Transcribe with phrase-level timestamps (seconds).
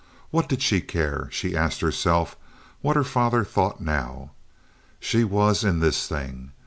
[0.31, 2.35] What did she care, she asked herself,
[2.81, 4.31] what her father thought now?
[4.99, 6.53] She was in this thing.